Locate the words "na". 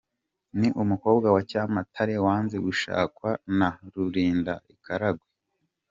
3.57-3.69